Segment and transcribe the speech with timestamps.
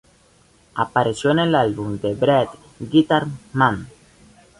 [0.73, 2.47] Apareció en el álbum de Bread
[2.79, 3.87] "Guitar Man.